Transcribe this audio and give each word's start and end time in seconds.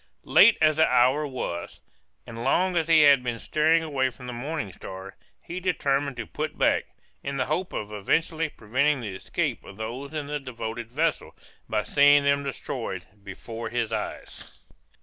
Late 0.25 0.57
as 0.61 0.77
the 0.77 0.87
hour 0.87 1.27
was, 1.27 1.79
and 2.25 2.43
long 2.43 2.75
as 2.75 2.87
he 2.87 3.01
had 3.03 3.21
been 3.23 3.37
steering 3.37 3.83
away 3.83 4.09
from 4.09 4.25
the 4.25 4.33
Morning 4.33 4.71
Star, 4.71 5.15
he 5.39 5.59
determined 5.59 6.17
to 6.17 6.25
put 6.25 6.57
back, 6.57 6.85
in 7.21 7.37
the 7.37 7.45
hope 7.45 7.71
of 7.71 7.91
effectually 7.91 8.49
preventing 8.49 9.01
the 9.01 9.13
escape 9.13 9.63
of 9.63 9.77
those 9.77 10.11
in 10.11 10.25
the 10.25 10.39
devoted 10.39 10.89
vessel, 10.91 11.37
by 11.69 11.83
seeing 11.83 12.23
them 12.23 12.43
destroyed 12.43 13.03
before 13.23 13.69
his 13.69 13.91
eyes. 13.93 14.57